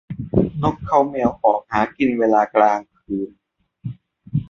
[0.61, 3.29] นกเค้าแมวออกหากินเวลากลางคืน